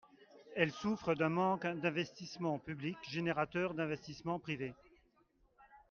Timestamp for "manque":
1.29-1.67